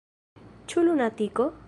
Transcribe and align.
Ĉu 0.73 0.85
lunatiko? 0.87 1.51